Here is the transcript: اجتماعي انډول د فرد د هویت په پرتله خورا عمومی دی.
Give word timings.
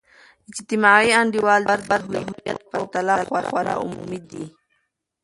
اجتماعي 0.51 1.09
انډول 1.19 1.61
د 1.65 1.71
فرد 1.87 2.05
د 2.13 2.15
هویت 2.25 2.57
په 2.69 2.77
پرتله 2.91 3.15
خورا 3.49 3.75
عمومی 3.83 4.19
دی. 4.29 4.45